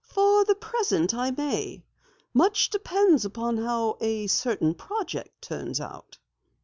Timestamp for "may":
1.29-1.83